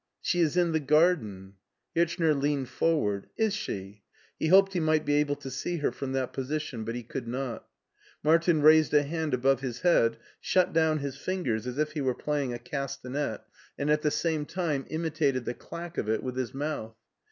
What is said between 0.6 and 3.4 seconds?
the garden." Hirchner leaned forward.